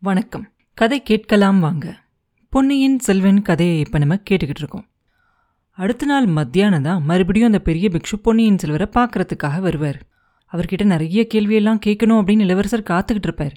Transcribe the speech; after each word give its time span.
வணக்கம். 0.00 0.48
கதை 0.74 1.02
கேட்கலாம் 1.02 1.60
வாங்க. 1.60 1.96
பொன்னியின் 2.50 2.98
செல்வன் 2.98 3.42
கதையை 3.42 3.78
இப்போ 3.78 3.98
நம்ம 3.98 4.14
கேட்டுக்கிட்டு 4.14 4.58
இருக்கோம். 4.58 4.86
அடுத்த 5.70 6.06
நாள் 6.06 6.26
மத்தியானம் 6.26 6.82
தான் 6.82 7.02
மறுபடியும் 7.02 7.46
அந்த 7.46 7.60
பெரிய 7.60 7.88
பிக்ஷு 7.88 8.22
பொன்னியின் 8.22 8.58
செல்வரை 8.58 8.86
பார்க்கறதுக்காக 8.94 9.60
வருவார். 9.60 10.02
அவர்கிட்ட 10.52 10.84
நிறைய 10.84 11.26
கேள்வியெல்லாம் 11.34 11.80
கேட்கணும் 11.86 12.22
அப்படின்னு 12.22 12.40
இளவரசர் 12.40 12.82
காத்துக்கிட்டு 12.82 13.22
இருப்பார். 13.22 13.52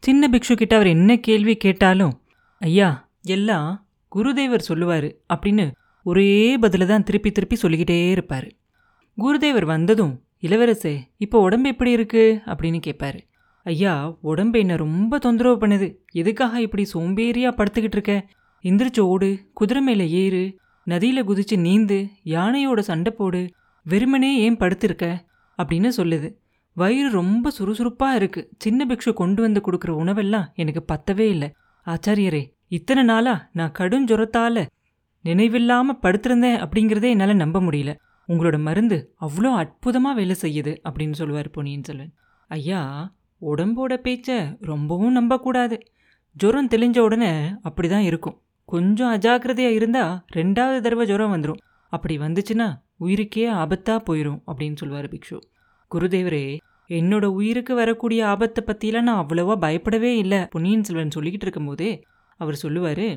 சின்ன 0.00 0.28
பிக்ஷு 0.28 0.52
கிட்ட 0.52 0.74
அவர் 0.74 0.86
என்ன 0.86 1.16
கேள்வி 1.16 1.56
கேட்டாலும் 1.56 2.20
ஐயா 2.58 3.08
எல்லாம் 3.22 3.86
குருதேவர் 4.14 4.58
சொல்லுவார் 4.58 5.14
அப்படின்னு 5.34 5.70
ஒரே 6.02 6.58
பதில 6.58 6.86
தான் 6.86 7.02
திருப்பி 7.02 7.32
திருப்பி 7.32 7.56
சொல்லிக்கிட்டே 7.56 8.10
இருப்பார். 8.10 8.52
குருதேவர் 9.18 9.64
வந்ததும் 9.64 10.22
இளவரசே 10.42 11.00
இப்போ 11.16 11.40
உடம்பு 11.40 11.68
எப்படி 11.68 11.90
இருக்கு? 11.90 12.40
அப்படின்னு 12.46 12.80
கேட்பாரு. 12.86 13.28
ஐயா 13.64 14.18
உடம்பு 14.20 14.58
என்ன 14.58 14.76
ரொம்ப 14.76 15.18
தொந்தரவு 15.18 15.66
பண்ணுது. 15.66 15.96
எதுக்காக 16.12 16.60
இப்படி 16.60 16.86
சோம்பேறியா 16.94 17.50
படுத்துக்கிட்டு 17.50 17.92
இருக்க? 17.92 18.28
எந்திரிச்சு 18.62 19.00
ஓடு 19.00 19.50
குதிரை 19.52 19.82
மேல 19.82 20.04
ஏறு 20.04 20.58
நதியில 20.86 21.22
குதிச்சு 21.22 21.56
நீந்து 21.56 22.08
யானையோட 22.24 22.78
சண்டை 22.78 23.12
போடு 23.12 23.50
வெறுமனே 23.84 24.38
ஏன் 24.38 24.56
படுத்திருக்க? 24.56 25.18
அப்படின்னு 25.62 25.90
சொல்லுது. 25.96 26.34
வயிறு 26.72 27.10
ரொம்ப 27.10 27.50
சுறுசுறுப்பா 27.58 28.14
இருக்கு. 28.14 28.50
சின்ன 28.58 28.84
பிக்ஷு 28.84 29.12
கொண்டு 29.12 29.42
வந்து 29.42 29.60
கொடுக்குற 29.60 29.88
உணவெல்லாம் 29.88 30.54
எனக்கு 30.54 30.84
பத்தவே 30.92 31.18
இல்லை. 31.18 31.52
ஆச்சாரியரே 31.86 32.52
இத்தனை 32.68 33.02
நாளா 33.02 33.48
நான் 33.52 33.72
கடும் 33.72 34.06
ஜுரத்தால 34.06 34.66
நினைவில்லாம 35.24 35.82
படுத்திருந்தேன் 36.02 36.66
அப்படிங்கிறதே 36.66 37.02
என்னால் 37.02 37.36
நம்ப 37.36 37.60
முடியல. 37.60 37.94
உங்களோட 38.28 38.58
மருந்து 38.58 39.14
அவ்வளோ 39.20 39.52
அற்புதமாக 39.54 40.16
வேலை 40.16 40.36
செய்யுது 40.42 40.76
அப்படின்னு 40.88 41.12
சொல்லுவார் 41.12 41.50
பொன்னியின் 41.50 41.84
செல்வன். 41.84 42.12
ஐயா 42.48 43.12
உடம்போட 43.42 43.92
பேச்ச 44.06 44.28
ரொம்பவும் 44.70 45.16
நம்பக்கூடாது. 45.18 45.76
ஜுரம் 46.36 46.68
தெளிஞ்ச 46.68 46.98
உடனே 46.98 47.32
அப்படி 47.68 47.88
தான் 47.88 48.06
இருக்கும். 48.10 48.36
கொஞ்சம் 48.68 49.12
அஜாக்கிரதையாக 49.16 49.76
இருந்தால் 49.78 50.12
ரெண்டாவது 50.36 50.80
தடவை 50.80 51.04
ஜுரம் 51.06 51.32
வந்துடும் 51.34 51.62
அப்படி 51.92 52.14
வந்துச்சுன்னா 52.18 52.68
உயிருக்கே 53.04 53.46
ஆபத்தாக 53.62 54.00
போயிடும் 54.08 54.40
அப்படின்னு 54.46 54.80
சொல்லுவார் 54.80 55.08
பிக்ஷு. 55.08 55.38
குருதேவரே 55.90 56.44
என்னோட 56.90 57.24
உயிருக்கு 57.38 57.72
வரக்கூடிய 57.74 58.20
ஆபத்தை 58.26 58.60
பற்றிலாம் 58.66 59.06
நான் 59.08 59.20
அவ்வளோவா 59.24 59.54
பயப்படவே 59.58 60.12
இல்லை 60.16 60.40
பொன்னியின் 60.52 60.86
செல்வன் 60.86 61.14
சொல்லிக்கிட்டு 61.16 61.46
இருக்கும்போதே 61.46 61.90
அவர் 62.40 62.56
சொல்லுவார் 62.56 63.08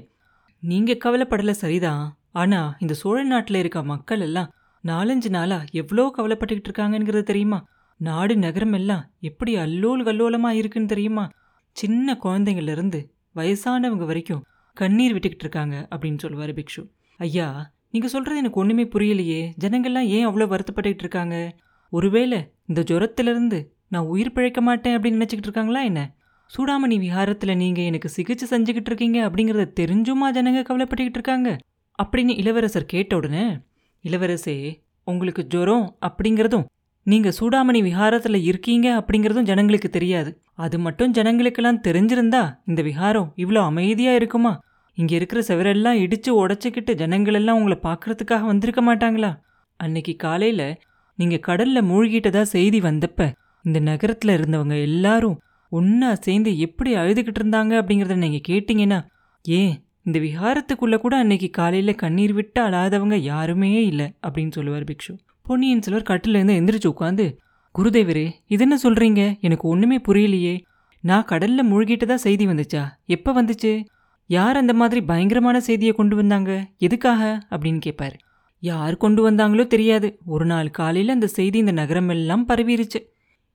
நீங்கள் 0.63 1.01
கவலைப்படலை 1.05 1.55
சரிதான் 1.61 2.03
ஆனால் 2.41 2.69
இந்த 2.79 2.94
சோழ 2.94 3.17
நாட்டில் 3.23 3.55
இருக்க 3.55 3.79
மக்கள் 3.83 4.19
எல்லாம் 4.19 4.51
நாலஞ்சு 4.83 5.29
நாளாக 5.29 5.67
எவ்வளோ 5.71 6.05
கவலைப்பட்டுக்கிட்டு 6.17 6.69
இருக்காங்கங்கிறது 6.69 7.23
தெரியுமா? 7.23 7.59
நாடு 7.97 8.38
நகரம் 8.38 8.73
எல்லாம் 8.73 9.11
எப்படி 9.19 9.55
அல்லோல் 9.55 10.03
கல்லோலமா 10.03 10.49
இருக்குன்னு 10.49 10.88
தெரியுமா? 10.88 11.30
சின்ன 11.72 12.17
குழந்தைங்கள்லேருந்து 12.23 13.09
வயசானவங்க 13.35 14.05
வரைக்கும் 14.05 14.45
கண்ணீர் 14.73 15.16
விட்டுக்கிட்டு 15.16 15.39
இருக்காங்க 15.39 15.88
அப்படின்னு 15.95 16.17
சொல்லுவாரு 16.23 16.59
பிக்ஷு. 16.59 16.89
ஐயா 17.17 17.72
நீங்க 17.91 18.08
சொல்றது 18.08 18.38
எனக்கு 18.38 18.59
ஒண்ணுமே 18.59 18.83
புரியலையே. 18.83 19.52
ஜனங்கள்லாம் 19.61 20.05
ஏன் 20.05 20.27
அவ்வளோ 20.27 20.59
வருத்தப்பட்டுக்கிட்டு 20.59 21.00
இருக்காங்க? 21.00 21.55
ஒருவேளை 21.89 22.52
இந்த 22.66 22.81
ஜுரத்திலிருந்து 22.81 23.67
நான் 23.88 24.05
உயிர் 24.05 24.31
பிழைக்க 24.31 24.61
மாட்டேன் 24.61 25.00
அப்படின்னு 25.00 25.22
நினச்சிக்கிட்டு 25.22 25.47
இருக்காங்களா 25.47 25.81
என்ன? 25.81 26.13
சூடாமணி 26.57 26.89
விஹாரத்துல 26.89 27.55
நீங்க 27.55 27.81
எனக்கு 27.81 28.09
சிகிச்சை 28.09 28.61
செஞ்சுக்கிட்டு 28.61 28.85
இருக்கீங்க 28.85 29.30
அப்படிங்கறத 29.30 29.72
தெரிஞ்சுமா 29.80 30.33
ஜனங்க 30.33 30.63
கவலைப்பட்டுக்கிட்டு 30.63 31.17
இருக்காங்க? 31.17 31.57
அப்படின்னு 32.03 32.38
இளவரசர் 32.38 32.85
கேட்ட 32.85 33.16
உடனே 33.16 33.57
இளவரசே 34.03 34.81
உங்களுக்கு 35.03 35.47
ஜுரம் 35.47 35.97
அப்படிங்கிறதும் 36.02 36.66
நீங்க 37.05 37.29
சூடாமணி 37.39 37.79
விஹாரத்துல 37.81 38.35
இருக்கீங்க 38.43 38.87
அப்படிங்கிறதும் 38.99 39.41
ஜனங்களுக்கு 39.41 39.89
தெரியாது. 39.89 40.41
அது 40.55 40.79
மட்டும் 40.79 41.13
ஜனங்களுக்கெல்லாம் 41.13 41.81
தெரிஞ்சிருந்தா 41.87 42.43
இந்த 42.65 42.81
விஹாரம் 42.81 43.29
இவ்வளோ 43.37 43.61
அமைதியா 43.63 44.13
இருக்குமா? 44.13 44.59
இங்க 44.97 45.15
இருக்கிற 45.15 45.41
செவரெல்லாம் 45.47 45.99
இடிச்சு 45.99 46.31
உடச்சிக்கிட்டு 46.31 46.93
ஜனங்களெல்லாம் 46.93 47.59
உங்களை 47.59 47.77
பார்க்கறதுக்காக 47.83 48.45
வந்திருக்க 48.45 48.81
மாட்டாங்களா? 48.81 49.31
அன்னைக்கு 49.79 50.16
காலையில 50.16 50.79
நீங்க 51.19 51.39
கடல்ல 51.47 51.79
மூழ்கிட்டதா 51.81 52.41
செய்தி 52.41 52.79
வந்தப்ப 52.79 53.31
இந்த 53.66 53.79
நகரத்துல 53.79 54.35
இருந்தவங்க 54.38 54.81
எல்லாரும் 54.81 55.39
ஒன்னா 55.72 56.13
சேர்ந்து 56.13 56.57
எப்படி 56.57 56.95
அழுதுகிட்டு 56.95 57.41
இருந்தாங்க 57.44 57.73
அப்படிங்கறத 57.81 58.16
நீங்க 58.16 58.39
கேட்டீங்கன்னா 58.47 58.99
ஏன் 59.45 59.73
இந்த 60.03 60.19
விஹாரத்துக்குள்ள 60.19 60.97
கூட 60.97 61.17
அன்னைக்கு 61.17 61.49
காலையில 61.49 61.91
கண்ணீர் 61.94 62.33
விட்டு 62.33 62.61
அழாதவங்க 62.61 63.16
யாருமே 63.16 63.72
இல்லை 63.83 64.07
அப்படின்னு 64.28 64.51
சொல்லுவார் 64.51 64.83
பிக்ஷு. 64.83 65.13
பொன்னியின் 65.47 65.81
செல்வர் 65.81 66.03
கட்டிலிருந்து 66.03 66.53
எந்திரிச்சு 66.53 66.91
உட்காந்து 66.91 67.37
குருதேவரே 67.75 68.31
இது 68.47 68.61
என்ன 68.61 68.79
சொல்றீங்க? 68.83 69.39
எனக்கு 69.39 69.67
ஒண்ணுமே 69.67 69.97
புரியலையே. 69.97 70.61
நான் 71.01 71.25
கடல்ல 71.25 71.63
மூழ்கிட்டதா 71.63 72.13
செய்தி 72.13 72.47
வந்துச்சா? 72.47 72.83
எப்ப 73.05 73.43
வந்துச்சு? 73.43 73.85
யார் 74.29 74.57
அந்த 74.57 74.73
மாதிரி 74.73 75.01
பயங்கரமான 75.01 75.59
செய்தியை 75.59 75.93
கொண்டு 75.93 76.15
வந்தாங்க? 76.15 76.67
எதுக்காக? 76.77 77.39
அப்படின்னு 77.49 77.79
கேட்பாரு 77.85 78.13
யார் 78.59 78.97
கொண்டு 78.97 79.31
வந்தாங்களோ 79.31 79.67
தெரியாது. 79.67 80.19
ஒரு 80.25 80.45
நாள் 80.45 80.69
காலையில் 80.69 81.13
அந்த 81.13 81.27
செய்தி 81.27 81.57
இந்த 81.57 81.71
நகரம் 81.71 82.09
எல்லாம் 82.09 82.47
பரவிருச்சு. 82.47 83.01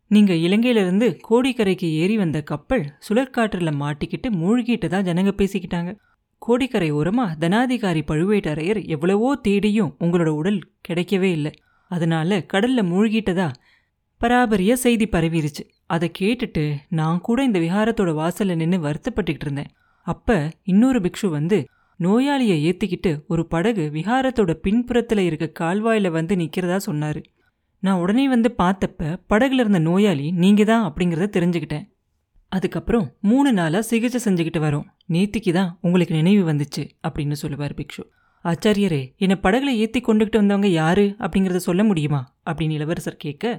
நீங்க 0.09 0.35
இலங்கையிலிருந்து 0.35 1.09
கோடிக்கரைக்கு 1.31 1.89
ஏறி 1.93 2.17
வந்த 2.17 2.43
கப்பல் 2.43 2.85
சுழற்காற்றுல 3.09 3.73
மாட்டிக்கிட்டு 3.81 4.31
மூழ்கிட்டதா 4.31 5.01
ஜனங்க 5.09 5.33
பேசிக்கிட்டாங்க. 5.37 5.97
கோடிக்கரை 6.39 6.93
ஓரமா 6.93 7.27
தனாதிகாரி 7.41 8.03
பழுவேட்டரையர் 8.09 8.87
எவ்வளவோ 8.87 9.35
தேடியும் 9.35 9.97
உங்களோட 10.01 10.27
உடல் 10.27 10.61
கிடைக்கவே 10.89 11.31
இல்லை. 11.39 11.55
அதனால 11.89 12.39
கடல்ல 12.53 12.83
மூழ்கிட்டதா? 12.93 13.49
பராபரிய 14.21 14.73
செய்தி 14.73 15.07
பரவிருச்சு. 15.07 15.65
அதை 15.87 16.11
கேட்டுட்டு 16.19 16.77
நான் 16.89 17.21
கூட 17.21 17.45
இந்த 17.45 17.59
விஹாரத்தோட 17.59 18.13
வாசல்ல 18.21 18.55
நின்று 18.55 18.79
வருத்தப்பட்டுக்கிட்டு 18.79 19.47
இருந்தேன். 19.47 19.71
அப்ப 20.07 20.51
இன்னொரு 20.63 21.01
பிக்ஷு 21.01 21.29
வந்து 21.29 21.59
நோயாளியை 22.01 22.57
ஏத்திக்கிட்டு 22.69 23.13
ஒரு 23.27 23.47
படகு 23.47 23.91
விஹாரத்தோட 23.95 24.53
பின்புறத்துல 24.63 25.19
இருக்க 25.19 25.47
கால்வாயில 25.61 26.11
வந்து 26.11 26.35
நிக்கிறதா 26.37 26.79
சொன்னாரு. 26.87 27.23
நான் 27.83 28.01
உடனே 28.01 28.29
வந்து 28.29 28.55
பார்த்தப்ப 28.59 29.17
படகுல 29.31 29.63
இருந்த 29.65 29.79
நோயாளி 29.79 30.31
நீங்க 30.31 30.65
தான் 30.65 30.93
அப்படிங்கிறத 30.93 31.29
தெரிஞ்சுக்கிட்டேன். 31.37 31.87
அதுக்கப்புறம் 32.53 33.07
மூணு 33.21 33.53
நாளா 33.53 33.81
சிகிச்சை 33.81 34.21
செஞ்சுக்கிட்டு 34.25 34.61
வரோம். 34.61 34.87
நேத்திக்கு 35.09 35.53
தான் 35.53 35.79
உங்களுக்கு 35.81 36.15
நினைவு 36.15 36.43
வந்துச்சு 36.53 36.83
அப்படின்னு 37.09 37.33
சொல்லுவார் 37.33 37.75
பிக்ஷு. 37.75 38.03
ஆச்சாரியரே 38.45 39.17
என்னை 39.17 39.37
படகுல 39.43 39.77
ஏற்றி 39.77 40.01
கொண்டுகிட்டு 40.01 40.37
வந்தவங்க 40.37 40.67
யாரு 40.67 41.15
அப்படிங்கிறத 41.19 41.57
சொல்ல 41.57 41.85
முடியுமா? 41.85 42.35
அப்படின்னு 42.51 42.71
இளவரசர் 42.71 43.17
கேட்க 43.17 43.59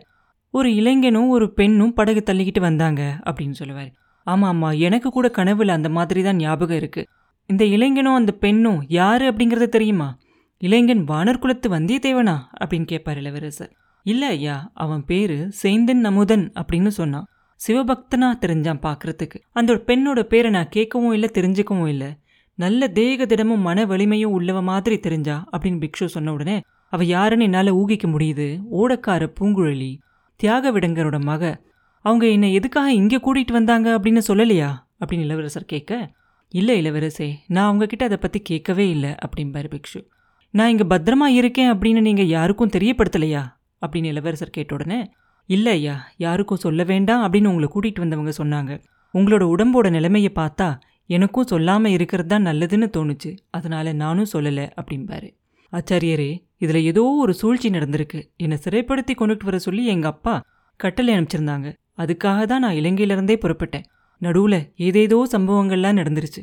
ஒரு 0.52 0.76
இளைஞனும் 0.76 1.30
ஒரு 1.30 1.54
பெண்ணும் 1.54 1.94
படகு 1.94 2.24
தள்ளிக்கிட்டு 2.26 2.60
வந்தாங்க 2.60 3.20
அப்படின்னு 3.26 3.52
சொல்லுவார். 3.52 3.92
ஆமாம் 4.24 4.50
ஆமாம் 4.50 4.80
எனக்கு 4.80 5.10
கூட 5.10 5.32
கனவுல 5.34 5.68
அந்த 5.68 5.90
மாதிரி 5.90 6.24
தான் 6.24 6.36
ஞாபகம் 6.36 6.78
இருக்கு. 6.78 7.08
இந்த 7.46 7.66
இளைஞனும் 7.66 8.14
அந்த 8.14 8.32
பெண்ணும் 8.32 8.86
யாரு 8.88 9.32
அப்படிங்கிறது 9.32 9.66
தெரியுமா? 9.66 10.18
இளைஞன் 10.58 11.06
வானர் 11.06 11.38
குலத்து 11.38 11.70
வந்தியத்தேவனா? 11.70 12.38
அப்படின்னு 12.60 12.86
கேட்பார் 12.86 13.18
இளவரசர். 13.18 13.74
இல்ல 14.04 14.28
ஐயா 14.28 14.72
அவன் 14.74 15.06
பேரு 15.06 15.52
சேந்தன் 15.64 16.04
நமுதன் 16.04 16.52
அப்படின்னு 16.56 16.88
சொன்னான். 16.88 17.26
சிவபக்தனா 17.68 18.34
தெரிஞ்சான் 18.42 18.82
பார்க்கறதுக்கு 18.82 19.40
அந்த 19.52 19.74
பெண்ணோட 19.74 20.24
பேரை 20.24 20.52
நான் 20.52 20.70
கேட்கவும் 20.76 21.12
இல்லை 21.12 21.30
தெரிஞ்சுக்கவும் 21.34 21.88
இல்லை. 21.88 22.16
நல்ல 22.60 22.88
தேக 22.88 23.26
திடமும் 23.26 23.60
மன 23.60 23.86
வலிமையும் 23.86 24.40
உள்ளவ 24.40 24.62
மாதிரி 24.62 25.00
தெரிஞ்சா? 25.00 25.50
அப்படின்னு 25.52 25.84
பிக்ஷு 25.86 26.06
சொன்ன 26.06 26.32
உடனே 26.32 26.62
அவ 26.90 27.04
யாருன்னு 27.04 27.44
என்னால 27.44 27.72
ஊகிக்க 27.76 28.08
முடியுது. 28.08 28.62
ஓடக்கார 28.72 29.34
பூங்குழலி 29.40 29.98
தியாக 30.36 30.72
விடங்கரோட 30.72 31.20
மக. 31.20 31.62
அவங்க 32.02 32.28
என்னை 32.28 32.54
எதுக்காக 32.54 32.94
இங்க 32.94 33.18
கூட்டிட்டு 33.18 33.52
வந்தாங்க 33.52 34.00
அப்படின்னு 34.00 34.22
சொல்லலையா? 34.28 34.70
அப்படின்னு 35.00 35.20
இளவரசர் 35.20 35.66
கேட்க 35.66 36.12
இல்ல 36.50 36.74
இளவரசே 36.74 37.34
நான் 37.48 37.70
அவங்கக்கிட்ட 37.70 38.04
அதை 38.04 38.18
பத்தி 38.18 38.40
கேட்கவே 38.40 38.90
இல்லை 38.90 39.10
அப்படிம்பாரு 39.10 39.70
பிக்ஷு. 39.76 40.08
நான் 40.52 40.70
இங்க 40.70 40.98
பத்திரமா 40.98 41.26
இருக்கேன் 41.26 41.72
அப்படின்னு 41.72 42.02
நீங்க 42.02 42.22
யாருக்கும் 42.22 42.70
தெரியப்படுத்தலையா? 42.70 43.44
அப்படின்னு 43.86 44.06
இளவரசர் 44.06 44.50
கேட்ட 44.50 44.74
உடனே 44.74 45.12
இல்லை 45.46 45.72
ஐயா 45.72 46.08
யாருக்கும் 46.18 46.58
சொல்ல 46.58 46.84
வேண்டாம் 46.84 47.34
அப்படின்னு 47.34 47.48
உங்களை 47.48 47.70
கூட்டிட்டு 47.74 48.00
வந்தவங்க 48.00 48.32
சொன்னாங்க. 48.44 48.82
உங்களோட 49.14 49.46
உடம்போட 49.56 49.90
நிலைமையை 49.90 50.32
பார்த்தா 50.36 50.80
எனக்கும் 51.10 51.50
சொல்லாம 51.52 51.88
இருக்கிறது 51.88 52.30
தான் 52.30 52.46
நல்லதுன்னு 52.46 52.88
தோணுச்சு. 52.98 53.32
அதனால 53.50 53.94
நானும் 53.94 54.32
சொல்லல 54.34 54.64
அப்படிம்பாரு. 54.82 55.30
ஆச்சாரியரே 55.74 56.32
இதுல 56.60 56.80
ஏதோ 56.92 57.04
ஒரு 57.24 57.34
சூழ்ச்சி 57.34 57.70
நடந்திருக்கு. 57.70 58.20
என்னை 58.38 58.58
சிறைப்படுத்தி 58.64 59.14
கொண்டுட்டு 59.20 59.48
வர 59.50 59.58
சொல்லி 59.60 59.84
எங்க 59.86 60.08
அப்பா 60.08 60.36
கட்டளை 60.80 61.12
அனுப்பிச்சிருந்தாங்க. 61.16 61.68
அதுக்காக 61.98 62.46
தான் 62.46 62.64
நான் 62.66 62.80
இலங்கையிலிருந்தே 62.82 63.36
புறப்பட்டேன். 63.44 63.86
நடுவுல 64.22 64.56
ஏதேதோ 64.88 65.20
சம்பவங்கள்லாம் 65.32 66.00
நடந்துருச்சு. 66.02 66.42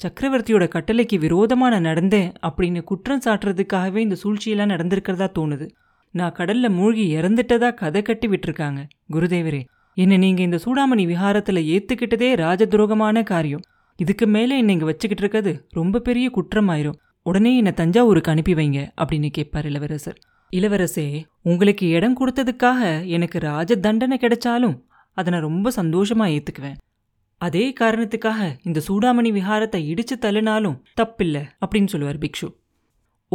சக்கரவர்த்தியோட 0.00 0.64
கட்டளைக்கு 0.74 1.16
விரோதமாக 1.18 1.72
நான் 1.74 1.88
நடந்தேன் 1.90 2.30
அப்படின்னு 2.46 2.80
குற்றம் 2.82 3.24
சாட்டுறதுக்காகவே 3.24 4.00
இந்த 4.06 4.16
சூழ்ச்சியெல்லாம் 4.22 4.74
நடந்திருக்கிறதா 4.74 5.28
தோணுது. 5.38 5.66
நான் 6.14 6.36
கடல்ல 6.38 6.66
மூழ்கி 6.68 7.04
இறந்துட்டதா 7.16 7.68
கதை 7.74 8.02
கட்டி 8.02 8.26
விட்டுருக்காங்க. 8.28 8.80
குருதேவரே 9.12 9.62
என்ன 9.96 10.16
நீங்க 10.16 10.42
இந்த 10.42 10.58
சூடாமணி 10.64 11.04
விஹாரத்துல 11.12 11.60
ஏத்துக்கிட்டதே 11.74 12.30
ராஜதுரோகமான 12.42 13.22
காரியம். 13.22 13.64
இதுக்கு 13.96 14.26
மேலே 14.26 14.56
என்னை 14.56 14.74
இங்கே 14.74 14.84
வச்சுக்கிட்டு 14.84 15.22
இருக்கிறது 15.24 15.66
ரொம்ப 15.70 16.00
பெரிய 16.00 16.30
குற்றமாயிரும். 16.30 16.98
உடனே 17.22 17.56
என்னை 17.56 17.72
தஞ்சாவூருக்கு 17.72 18.30
அனுப்பி 18.30 18.54
வைங்க 18.54 18.80
அப்படின்னு 19.02 19.28
கேட்பார் 19.28 19.66
இளவரசர். 19.66 20.18
இளவரசே 20.52 21.24
உங்களுக்கு 21.42 21.88
இடம் 21.88 22.16
கொடுத்ததுக்காக 22.20 23.06
எனக்கு 23.06 23.38
ராஜ 23.38 23.76
தண்டனை 23.76 24.18
கிடைச்சாலும் 24.20 24.76
அதை 25.12 25.32
நான் 25.32 25.42
ரொம்ப 25.42 25.70
சந்தோஷமா 25.76 26.26
ஏத்துக்குவேன். 26.36 26.76
அதே 27.36 27.72
காரணத்துக்காக 27.80 28.56
இந்த 28.62 28.80
சூடாமணி 28.88 29.30
விஹாரத்தை 29.38 29.80
இடிச்சு 29.92 30.16
தள்ளினாலும் 30.20 30.76
தப்பில்ல 31.00 31.38
அப்படின்னு 31.66 31.86
சொல்லுவார் 31.86 32.18
பிக்ஷு. 32.18 32.48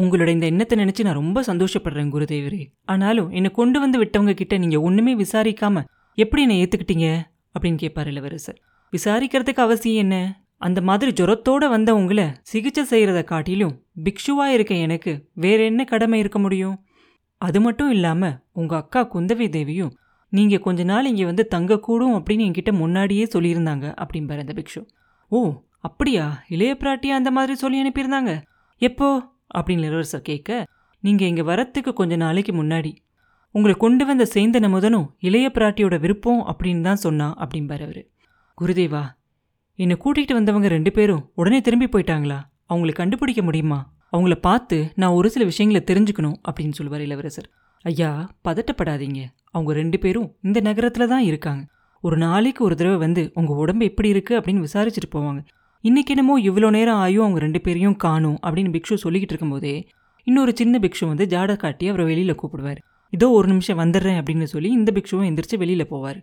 உங்களோட 0.01 0.27
இந்த 0.27 0.45
எண்ணத்தை 0.45 0.75
நினச்சி 0.79 1.03
நான் 1.03 1.13
ரொம்ப 1.13 1.41
சந்தோஷப்படுறேன் 1.41 2.11
குருதேவரே. 2.13 2.61
ஆனாலும் 2.85 3.29
என்னை 3.29 3.51
கொண்டு 3.51 3.79
வந்து 3.79 4.03
விட்டவங்க 4.03 4.33
கிட்ட 4.33 4.57
நீங்க 4.57 4.81
ஒன்றுமே 4.81 5.15
விசாரிக்காம 5.15 5.83
எப்படி 6.15 6.41
என்னை 6.41 6.57
ஏத்துக்கிட்டீங்க? 6.63 7.07
அப்படின்னு 7.53 7.75
கேட்பார் 7.75 8.07
இளவரசர். 8.07 8.59
விசாரிக்கிறதுக்கு 8.93 9.65
அவசியம் 9.67 10.03
என்ன? 10.03 10.43
அந்த 10.61 10.81
மாதிரி 10.81 11.23
ஜுரத்தோட 11.23 11.69
வந்த 11.69 11.95
உங்களை 11.95 12.25
சிகிச்சை 12.41 12.83
செய்யறத 12.83 13.23
காட்டிலும் 13.23 13.75
பிக்ஷுவா 14.03 14.45
இருக்க 14.45 14.75
எனக்கு 14.75 15.29
வேற 15.33 15.63
என்ன 15.63 15.83
கடமை 15.83 16.19
இருக்க 16.19 16.39
முடியும்? 16.39 16.83
அது 17.37 17.61
மட்டும் 17.61 17.91
இல்லாம 17.91 18.41
உங்க 18.51 18.75
அக்கா 18.75 19.01
குந்தவி 19.13 19.49
தேவியும் 19.49 19.93
நீங்க 20.29 20.57
கொஞ்ச 20.57 20.83
நாள் 20.83 21.05
இங்க 21.05 21.25
வந்து 21.25 21.47
தங்கக்கூடும் 21.55 22.15
அப்படின்னு 22.17 22.45
என்கிட்ட 22.47 22.71
முன்னாடியே 22.71 23.27
சொல்லியிருந்தாங்க 23.33 23.85
அப்படிம்பார் 24.01 24.39
அந்த 24.39 24.53
பிக்ஷு. 24.55 24.81
ஓ 25.27 25.39
அப்படியா? 25.79 26.43
இளைய 26.47 26.77
பிராட்டியா 26.79 27.15
அந்த 27.19 27.31
மாதிரி 27.31 27.55
சொல்லி 27.55 27.77
அனுப்பியிருந்தாங்க? 27.81 28.41
எப்போ? 28.81 29.07
அப்படின்னு 29.57 29.85
இளவரசர் 29.85 30.21
கேட்க 30.21 30.67
நீங்க 31.03 31.25
இங்க 31.25 31.41
வரத்துக்கு 31.41 31.93
கொஞ்ச 31.93 32.15
நாளைக்கு 32.15 32.63
முன்னாடி. 32.63 32.91
உங்களை 33.55 33.77
கொண்டு 33.77 34.05
வந்த 34.05 34.27
சேந்தன 34.33 34.69
முதனும் 34.69 35.15
இளைய 35.19 35.51
பிராட்டியோட 35.53 35.99
விருப்பம் 35.99 36.43
அப்படின்னு 36.45 36.81
தான் 36.81 36.95
சொன்னான் 36.95 37.35
அப்படிம்பார் 37.37 37.83
அவரு. 37.83 38.03
குருதேவா 38.61 39.03
என்னை 39.79 39.95
கூட்டிகிட்டு 40.03 40.33
வந்தவங்க 40.33 40.67
ரெண்டு 40.67 40.91
பேரும் 40.91 41.21
உடனே 41.35 41.61
திரும்பி 41.61 41.85
போயிட்டாங்களா? 41.85 42.37
அவங்களை 42.69 42.93
கண்டுபிடிக்க 42.93 43.41
முடியுமா? 43.41 43.77
அவங்கள 44.11 44.35
பார்த்து 44.47 44.77
நான் 44.95 45.11
ஒரு 45.11 45.29
சில 45.29 45.43
விஷயங்களை 45.45 45.81
தெரிஞ்சுக்கணும் 45.89 46.35
அப்படின்னு 46.47 46.71
சொல்லுவார் 46.71 47.01
இளவரசர். 47.01 47.47
ஐயா 47.85 48.09
பதட்டப்படாதீங்க. 48.47 49.21
அவங்க 49.51 49.73
ரெண்டு 49.73 49.99
பேரும் 49.99 50.27
இந்த 50.41 50.59
நகரத்தில் 50.59 51.07
தான் 51.07 51.23
இருக்காங்க. 51.23 51.63
ஒரு 52.03 52.17
நாளைக்கு 52.17 52.61
ஒரு 52.63 52.75
தடவை 52.75 52.97
வந்து 52.97 53.31
உங்கள் 53.33 53.55
உடம்பு 53.55 53.85
எப்படி 53.85 54.09
இருக்குது 54.13 54.37
அப்படின்னு 54.39 54.65
விசாரிச்சுட்டு 54.67 55.09
போவாங்க. 55.15 55.39
இன்னைக்கு 55.83 56.13
என்னமோ 56.15 56.35
இவ்வளோ 56.39 56.69
நேரம் 56.69 56.95
ஆயும் 56.95 57.23
அவங்க 57.25 57.39
ரெண்டு 57.39 57.61
பேரையும் 57.61 57.97
காணும் 58.05 58.37
அப்படின்னு 58.45 58.73
பிக்ஷு 58.75 58.97
சொல்லிக்கிட்டு 59.03 59.35
இருக்கும்போதே 59.35 59.75
இன்னொரு 60.27 60.53
சின்ன 60.55 60.79
பிக்ஷு 60.79 61.05
வந்து 61.07 61.25
ஜாட 61.25 61.55
காட்டி 61.55 61.87
அவரை 61.87 62.05
வெளியில் 62.05 62.39
கூப்பிடுவார். 62.41 62.81
இதோ 63.13 63.29
ஒரு 63.29 63.47
நிமிஷம் 63.47 63.79
வந்துடுறேன் 63.79 64.19
அப்படின்னு 64.21 64.43
சொல்லி 64.43 64.71
இந்த 64.71 64.89
பிக்ஷுவும் 64.95 65.29
எந்திரிச்சு 65.29 65.57
வெளியில் 65.57 65.91
போவார். 65.91 66.19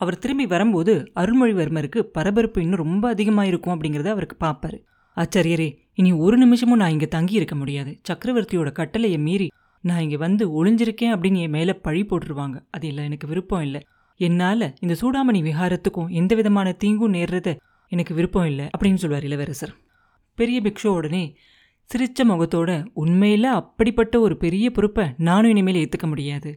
அவர் 0.00 0.18
திரும்பி 0.18 0.46
வரும்போது 0.46 0.92
அருள்மொழிவர்மருக்கு 1.14 2.00
பரபரப்பு 2.16 2.62
இன்னும் 2.62 2.82
ரொம்ப 2.84 3.04
அதிகமாக 3.08 3.50
இருக்கும் 3.50 3.74
அப்படிங்கிறத 3.74 4.10
அவருக்கு 4.14 4.36
பார்ப்பாரு. 4.46 4.78
ஆச்சாரியரே 5.16 5.68
இனி 5.94 6.12
ஒரு 6.24 6.36
நிமிஷமும் 6.36 6.80
நான் 6.82 6.90
இங்கே 6.90 7.08
தங்கி 7.08 7.34
இருக்க 7.34 7.54
முடியாது. 7.54 7.90
சக்கரவர்த்தியோட 8.08 8.70
கட்டளையை 8.72 9.18
மீறி 9.18 9.48
நான் 9.84 10.00
இங்கே 10.00 10.16
வந்து 10.16 10.44
ஒளிஞ்சிருக்கேன் 10.58 11.12
அப்படின்னு 11.14 11.40
என் 11.46 11.54
மேலே 11.56 11.74
பழி 11.86 12.02
போட்டுருவாங்க. 12.02 12.56
அது 12.70 12.86
இல்லை 12.88 13.02
எனக்கு 13.04 13.26
விருப்பம் 13.26 13.62
இல்லை. 13.62 13.80
என்னால் 14.20 14.66
இந்த 14.80 14.94
சூடாமணி 15.00 15.40
விஹாரத்துக்கும் 15.48 16.10
எந்த 16.20 16.32
விதமான 16.34 16.68
தீங்கும் 16.72 17.14
நேர்றத 17.14 17.50
எனக்கு 17.92 18.12
விருப்பம் 18.14 18.46
இல்லை 18.46 18.66
அப்படின்னு 18.74 19.02
சொல்வார் 19.02 19.24
இளவரசர். 19.24 19.74
பெரிய 20.38 20.58
பிக்ஷு 20.60 20.88
உடனே 20.98 21.24
சிரிச்ச 21.90 22.20
முகத்தோட 22.24 22.70
உண்மையில் 22.92 23.48
அப்படிப்பட்ட 23.60 24.14
ஒரு 24.20 24.34
பெரிய 24.36 24.66
பொறுப்பை 24.70 25.04
நானும் 25.28 25.50
இனிமேல் 25.50 25.80
ஏற்றுக்க 25.82 26.06
முடியாது. 26.06 26.50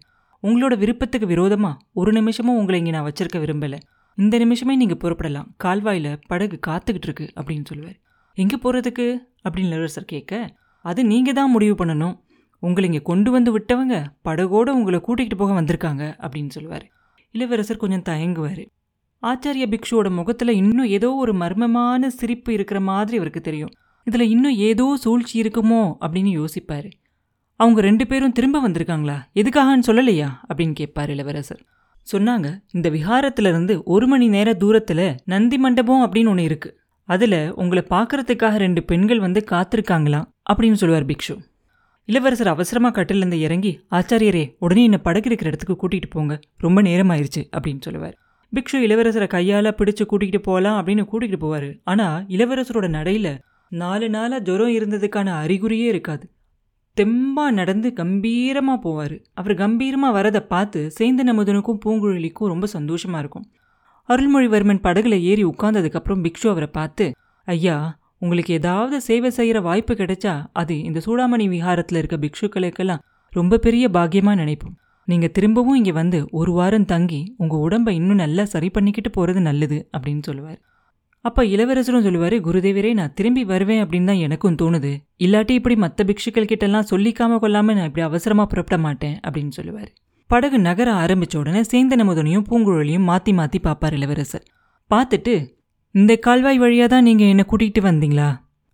உங்களோட 0.43 0.77
விருப்பத்துக்கு 0.77 1.27
விரோதமா 1.27 1.71
ஒரு 1.93 2.11
நிமிஷமும் 2.11 2.57
உங்களை 2.57 2.79
இங்கே 2.79 2.91
நான் 2.91 3.11
வச்சிருக்க 3.11 3.37
விரும்பல. 3.37 3.77
இந்த 4.15 4.37
நிமிஷமே 4.37 4.75
நீங்க 4.75 4.93
புறப்படலாம். 4.93 5.47
கால்வாயில 5.63 6.21
படகு 6.27 6.59
காத்துக்கிட்டு 6.67 7.07
இருக்கு 7.09 7.29
அப்படின்னு 7.35 7.65
சொல்லுவார். 7.65 7.97
எங்க 8.33 8.55
போறதுக்கு? 8.63 9.07
அப்படின்னு 9.43 9.65
இளவரசர் 9.65 10.05
கேட்க 10.05 10.55
அது 10.81 11.05
நீங்க 11.05 11.33
தான் 11.33 11.51
முடிவு 11.51 11.85
பண்ணணும். 11.85 12.19
உங்களை 12.59 12.89
இங்கே 12.89 13.01
கொண்டு 13.03 13.31
வந்து 13.31 13.59
விட்டவங்க 13.59 14.05
படகோட 14.25 14.69
உங்களை 14.69 15.01
கூட்டிகிட்டு 15.07 15.37
போக 15.37 15.61
வந்திருக்காங்க 15.61 16.03
அப்படின்னு 16.21 16.49
சொல்லுவார். 16.49 16.85
இளவரசர் 17.31 17.77
கொஞ்சம் 17.77 18.03
தயங்குவார். 18.09 18.65
ஆச்சாரிய 19.23 19.65
பிக்ஷுவோட 19.65 20.09
முகத்தில் 20.09 20.47
இன்னும் 20.47 20.85
ஏதோ 20.85 21.13
ஒரு 21.13 21.33
மர்மமான 21.33 22.07
சிரிப்பு 22.07 22.53
இருக்கிற 22.53 22.79
மாதிரி 22.79 23.15
அவருக்கு 23.15 23.41
தெரியும். 23.41 23.69
இதில் 24.03 24.29
இன்னும் 24.29 24.53
ஏதோ 24.53 24.97
சூழ்ச்சி 24.99 25.41
இருக்குமோ 25.41 25.95
அப்படின்னு 26.01 26.45
யோசிப்பார். 26.45 26.89
அவங்க 27.57 27.81
ரெண்டு 27.81 28.07
பேரும் 28.07 28.31
திரும்ப 28.31 28.69
வந்திருக்காங்களா? 28.69 29.15
எதுக்காகன்னு 29.36 29.88
சொல்லலையா? 29.88 30.27
அப்படின்னு 30.54 30.74
கேட்பார் 30.74 31.09
இளவரசர். 31.09 31.62
சொன்னாங்க 32.12 32.59
இந்த 32.71 32.89
விஹாரத்திலிருந்து 32.89 33.83
ஒரு 33.83 34.07
மணி 34.07 34.27
நேர 34.27 34.54
தூரத்தில் 34.54 35.15
நந்தி 35.25 35.57
மண்டபம் 35.57 36.04
அப்படின்னு 36.04 36.27
ஒன்று 36.27 36.44
இருக்கு. 36.44 36.80
அதில் 37.04 37.54
உங்களை 37.54 37.83
பார்க்கறதுக்காக 37.89 38.56
ரெண்டு 38.57 38.83
பெண்கள் 38.83 39.19
வந்து 39.19 39.44
காத்திருக்காங்களாம் 39.51 40.27
அப்படின்னு 40.54 40.74
சொல்லுவார் 40.74 41.06
பிக்ஷு. 41.06 41.38
இளவரசர் 42.06 42.48
அவசரமாக 42.48 43.04
கட்டிலேருந்து 43.04 43.33
இறங்கி 43.33 43.80
ஆச்சாரியரே 43.92 44.56
உடனே 44.59 44.83
என்னை 44.83 44.98
படகு 44.98 45.25
இருக்கிற 45.25 45.51
இடத்துக்கு 45.54 45.88
கூட்டிகிட்டு 45.88 46.09
போங்க 46.09 46.39
ரொம்ப 46.57 46.81
நேரம் 46.81 47.09
ஆயிடுச்சு 47.09 47.50
அப்படின்னு 47.57 47.81
சொல்லுவார். 47.81 48.18
பிக்ஷு 48.56 48.75
இளவரசரை 48.75 49.27
கையால் 49.27 49.75
பிடிச்சு 49.77 50.07
கூட்டிகிட்டு 50.09 50.38
போகலாம் 50.38 50.86
அப்படின்னு 50.86 51.07
கூட்டிகிட்டு 51.12 51.42
போவார். 51.42 51.80
ஆனால் 51.83 52.25
இளவரசரோட 52.25 52.89
நடையில் 52.89 53.39
நாலு 53.69 54.09
நாளாக 54.09 54.44
ஜுரம் 54.44 54.69
இருந்ததுக்கான 54.69 55.30
அறிகுறியே 55.45 55.88
இருக்காது. 55.88 56.30
தெம்பா 56.99 57.45
நடந்து 57.57 57.88
கம்பீரமாக 57.99 58.79
போவார். 58.85 59.15
அவர் 59.39 59.53
கம்பீரமாக 59.61 60.15
வரதை 60.17 60.41
பார்த்து 60.53 60.79
சேந்தன் 60.97 61.31
அமுதனுக்கும் 61.33 61.81
பூங்குழலிக்கும் 61.83 62.51
ரொம்ப 62.53 62.65
சந்தோஷமாக 62.75 63.21
இருக்கும். 63.23 63.45
அருள்மொழிவர்மன் 64.09 64.83
படகுல 64.85 65.15
ஏறி 65.29 65.44
உட்கார்ந்ததுக்கப்புறம் 65.51 66.23
பிக்ஷு 66.25 66.47
அவரை 66.53 66.69
பார்த்து 66.77 67.05
ஐயா 67.47 67.77
உங்களுக்கு 68.23 68.51
ஏதாவது 68.59 68.95
சேவை 69.07 69.29
செய்கிற 69.38 69.57
வாய்ப்பு 69.67 69.94
கிடைச்சா 69.94 70.33
அது 70.61 70.75
இந்த 70.89 70.99
சூடாமணி 71.05 71.45
விஹாரத்தில் 71.53 71.99
இருக்க 72.01 72.17
பிக்ஷுக்களுக்கெல்லாம் 72.23 73.03
ரொம்ப 73.33 73.59
பெரிய 73.65 73.85
பாக்கியமாக 73.97 74.39
நினைப்போம். 74.44 74.75
நீங்கள் 75.07 75.33
திரும்பவும் 75.35 75.77
இங்கே 75.79 75.94
வந்து 76.01 76.19
ஒரு 76.39 76.51
வாரம் 76.59 76.88
தங்கி 76.94 77.19
உங்கள் 77.41 77.61
உடம்ப 77.65 77.89
இன்னும் 77.99 78.21
நல்லா 78.23 78.44
சரி 78.53 78.69
பண்ணிக்கிட்டு 78.77 79.11
போகிறது 79.17 79.41
நல்லது 79.49 79.77
அப்படின்னு 79.95 80.23
சொல்லுவார். 80.29 80.59
அப்ப 81.27 81.45
இளவரசரும் 81.53 82.06
சொல்லுவாரு 82.07 82.38
குருதேவரே 82.47 82.91
நான் 82.94 83.13
திரும்பி 83.13 83.44
வருவேன் 83.51 83.81
அப்படின்னு 83.83 84.09
தான் 84.12 84.24
எனக்கும் 84.25 84.57
தோணுது. 84.62 84.91
இல்லாட்டி 85.25 85.53
இப்படி 85.59 85.75
மற்ற 85.75 86.06
பிக்ஷுக்கள் 86.09 86.50
கிட்டலாம் 86.51 86.89
சொல்லிக்காம 86.91 87.39
கொள்ளாம 87.44 87.74
நான் 87.77 87.88
இப்படி 87.89 88.06
அவசரமா 88.09 88.45
புறப்பட 88.45 88.77
மாட்டேன் 88.77 89.15
அப்படின்னு 89.25 89.53
சொல்லுவாரு. 89.59 89.89
படகு 90.29 90.57
நகர 90.59 90.89
ஆரம்பிச்ச 91.03 91.35
உடனே 91.38 91.62
சேந்தன 91.71 92.06
முதனையும் 92.09 92.45
பூங்குழலியும் 92.50 93.07
மாத்தி 93.09 93.33
மாத்தி 93.39 93.59
பார்ப்பார் 93.62 93.94
இளவரசர். 93.94 94.45
பார்த்துட்டு 94.91 95.35
இந்த 95.95 96.15
கால்வாய் 96.25 96.62
வழியா 96.62 96.88
தான் 96.94 97.03
நீங்க 97.03 97.24
என்ன 97.33 97.44
கூட்டிகிட்டு 97.51 97.81
வந்தீங்களா? 97.89 98.30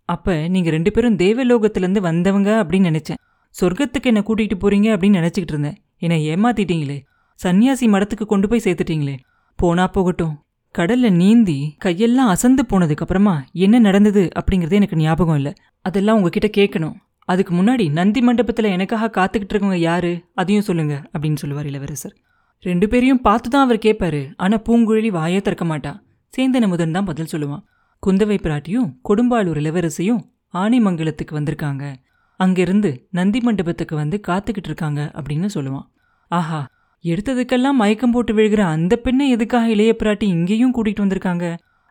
அப்ப 0.09 0.35
நீங்க 0.53 0.69
ரெண்டு 0.69 0.91
பேரும் 0.91 1.15
தேவலோகத்திலேருந்து 1.15 2.01
வந்தவங்க 2.09 2.49
அப்படின்னு 2.61 2.89
நினைச்சேன். 2.91 3.19
சொர்க்கத்துக்கு 3.55 4.09
என்ன 4.11 4.21
கூட்டிகிட்டு 4.27 4.57
போறீங்க 4.63 4.87
அப்படின்னு 4.95 5.19
நினச்சிக்கிட்டு 5.21 5.55
இருந்தேன். 5.55 5.77
என்னை 5.97 6.17
ஏமாத்திட்டீங்களே. 6.29 6.97
சன்னியாசி 7.39 7.85
மடத்துக்கு 7.95 8.25
கொண்டு 8.25 8.47
போய் 8.47 8.65
சேர்த்துட்டீங்களே. 8.65 9.15
போனா 9.59 9.85
போகட்டும். 9.87 10.33
கடல்ல 10.77 11.07
நீந்தி 11.11 11.57
கையெல்லாம் 11.85 12.29
அசந்து 12.33 12.63
போனதுக்கு 12.69 13.03
அப்புறமா 13.05 13.33
என்ன 13.65 13.79
நடந்தது 13.79 14.29
அப்படிங்கறதே 14.39 14.71
எனக்கு 14.71 14.95
ஞாபகம் 14.95 15.35
இல்லை. 15.35 15.53
அதெல்லாம் 15.85 16.17
உங்ககிட்ட 16.17 16.47
கேட்கணும் 16.57 16.95
அதுக்கு 17.25 17.51
முன்னாடி 17.55 17.91
நந்தி 17.91 18.21
மண்டபத்துல 18.27 18.71
எனக்காக 18.75 19.09
காத்துக்கிட்டு 19.17 19.53
இருக்கவங்க 19.53 19.79
யாரு? 19.89 20.11
அதையும் 20.33 20.63
சொல்லுங்க 20.63 20.95
அப்படின்னு 21.13 21.35
சொல்லுவார் 21.35 21.65
இளவரசர். 21.65 22.15
ரெண்டு 22.63 22.87
பேரையும் 22.87 23.21
பார்த்து 23.21 23.49
தான் 23.49 23.65
அவர் 23.65 23.77
கேட்பாரு 23.77 24.21
ஆனா 24.35 24.57
பூங்குழலி 24.57 25.11
வாயே 25.19 25.41
திறக்க 25.41 25.65
மாட்டா. 25.65 25.91
சேந்தன 26.33 26.67
முதன் 26.67 26.91
தான் 26.91 27.05
பதில் 27.05 27.31
சொல்லுவான். 27.33 27.63
குந்தவை 28.03 28.37
பிராட்டியும் 28.45 28.89
கொடும்பாளூர் 29.09 29.59
இளவரசியும் 29.63 30.21
ஆனைமங்கலத்துக்கு 30.53 31.33
வந்திருக்காங்க. 31.33 31.93
அங்கிருந்து 32.39 33.07
நந்தி 33.11 33.39
மண்டபத்துக்கு 33.39 33.95
வந்து 33.95 34.19
காத்துக்கிட்டு 34.27 34.69
இருக்காங்க 34.71 35.11
அப்படின்னு 35.15 35.49
சொல்லுவான். 35.53 35.87
ஆஹா 36.31 36.61
எடுத்ததுக்கெல்லாம் 37.03 37.79
மயக்கம் 37.81 38.11
போட்டு 38.11 38.33
விழுகிற 38.33 38.61
அந்த 38.61 38.95
பெண்ணை 38.95 39.29
எதுக்காக 39.29 39.69
இளைய 39.69 39.95
பிராட்டி 39.99 40.23
இங்கேயும் 40.23 40.73
கூட்டிகிட்டு 40.75 41.03
வந்திருக்காங்க? 41.05 41.45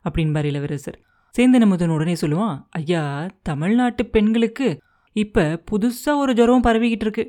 அப்படின்பார் 0.04 0.44
இளவரசர் 0.44 0.98
சேந்தனமுதன் 1.34 1.92
உடனே 1.96 2.14
சொல்லுவான் 2.20 2.56
ஐயா 2.70 3.02
தமிழ்நாட்டு 3.42 4.06
பெண்களுக்கு 4.06 4.68
இப்ப 5.16 5.62
புதுசா 5.70 6.12
ஒரு 6.16 6.34
ஜுரம் 6.34 6.62
பரவிக்கிட்டு 6.62 7.06
இருக்கு. 7.06 7.24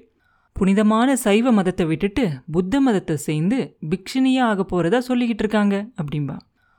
புனிதமான 0.56 1.16
சைவ 1.16 1.52
மதத்தை 1.52 1.86
விட்டுட்டு 1.86 2.26
புத்த 2.52 2.82
மதத்தை 2.82 3.16
சேர்ந்து 3.18 3.78
பிக்ஷினியாக 3.90 4.50
ஆக 4.52 4.66
போறதா 4.72 5.00
சொல்லிக்கிட்டு 5.08 5.44
இருக்காங்க 5.46 5.76
அப்படின்பா 6.02 6.38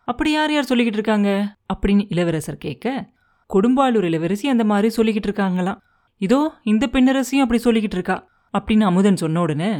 அப்படி 0.08 0.30
யார் 0.30 0.52
யார் 0.52 0.68
சொல்லிக்கிட்டு 0.68 1.00
இருக்காங்க? 1.00 1.30
அப்படின்னு 1.74 2.04
இளவரசர் 2.08 2.56
கேட்க 2.56 3.12
கொடும்பாலூர் 3.50 4.04
இளவரசி 4.04 4.48
அந்த 4.48 4.64
மாதிரி 4.64 4.88
சொல்லிக்கிட்டு 4.96 5.28
இருக்காங்களாம். 5.30 5.80
இதோ 6.20 6.40
இந்த 6.62 6.84
பெண்ணரசியும் 6.92 7.44
அப்படி 7.44 7.60
சொல்லிக்கிட்டு 7.64 7.98
இருக்கா 7.98 8.16
அப்படின்னு 8.54 8.84
அமுதன் 8.90 9.16
சொன்ன 9.16 9.40
உடனே 9.40 9.70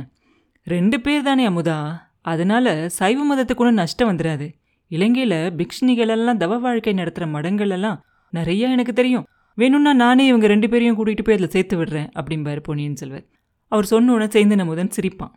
ரெண்டு 0.66 1.00
பேர் 1.00 1.22
தானே 1.22 1.44
அமுதா. 1.48 1.78
அதனால 2.22 2.88
சைவ 2.88 3.18
மதத்துக்கு 3.30 3.54
கூட 3.54 3.70
நஷ்டம் 3.70 4.10
வந்துடாது 4.10 4.46
இலங்கையில் 4.90 5.38
பிக்ஷினிகள் 5.58 6.12
எல்லாம் 6.14 6.36
தவ 6.36 6.56
வாழ்க்கை 6.58 6.92
நடத்துகிற 6.92 7.26
மடங்களெல்லாம் 7.34 7.98
நிறையா 8.32 8.66
எனக்கு 8.76 8.92
தெரியும். 8.92 9.26
வேணும்னா 9.58 9.92
நானே 9.92 10.26
இவங்க 10.26 10.46
ரெண்டு 10.46 10.68
பேரையும் 10.68 10.96
கூட்டிகிட்டு 10.98 11.24
போய் 11.24 11.36
அதில் 11.36 11.50
சேர்த்து 11.50 11.74
விடுறேன் 11.80 12.08
அப்படிம்பார் 12.20 12.60
பொன்னியின் 12.60 12.96
செல்வர். 12.96 13.26
அவர் 13.72 13.84
சொன்ன 13.84 14.12
உடனே 14.12 14.30
சேர்ந்து 14.30 14.56
நமுதன் 14.56 14.94
சிரிப்பான். 14.96 15.34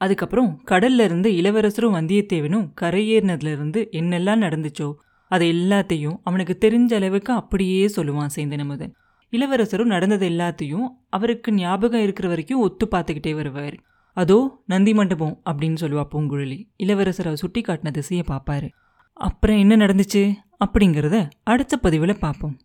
அதுக்கப்புறம் 0.00 0.50
கடல்ல 0.70 1.04
இருந்து 1.04 1.28
இளவரசரும் 1.36 1.94
வந்தியத்தேவனும் 1.94 2.66
கரையேறினதுலேருந்து 2.80 3.80
என்னெல்லாம் 4.00 4.44
நடந்துச்சோ 4.46 4.88
அதை 5.30 5.46
எல்லாத்தையும் 5.52 6.16
அவனுக்கு 6.22 6.54
தெரிஞ்ச 6.64 6.92
அளவுக்கு 6.94 7.32
அப்படியே 7.32 7.82
சொல்லுவான் 7.96 8.34
சேந்தனமுதன் 8.36 8.92
இளவரசரும் 9.32 9.92
நடந்தது 9.94 10.26
எல்லாத்தையும் 10.28 10.86
அவருக்கு 11.08 11.52
ஞாபகம் 11.52 12.02
இருக்கிற 12.02 12.28
வரைக்கும் 12.28 12.60
ஒத்து 12.60 12.86
பார்த்துக்கிட்டே 12.90 13.34
வருவார். 13.34 13.76
அதோ 14.16 14.38
நந்தி 14.66 14.92
மண்டபம் 14.94 15.40
அப்படின்னு 15.50 15.80
சொல்லுவா 15.80 16.04
பூங்குழலி. 16.12 16.58
இளவரசரை 16.78 17.32
சுட்டி 17.32 17.60
காட்டின 17.60 17.90
திசையை 17.90 18.24
பார்ப்பாரு 18.28 18.68
அப்புறம் 19.16 19.58
என்ன 19.58 19.76
நடந்துச்சு? 19.76 20.22
அப்படிங்கிறத 20.64 21.16
அடுத்த 21.42 21.76
பதிவில் 21.76 22.18
பார்ப்போம் 22.18 22.56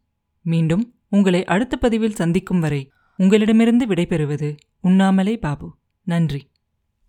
மீண்டும் 0.46 0.84
உங்களை 1.10 1.42
அடுத்த 1.46 1.78
பதிவில் 1.78 2.20
சந்திக்கும் 2.22 2.60
வரை 2.60 2.82
உங்களிடமிருந்து 3.20 3.86
விடைபெறுவது 3.88 4.50
உண்ணாமலே 4.82 5.38
பாபு. 5.38 5.68
நன்றி. 6.08 6.42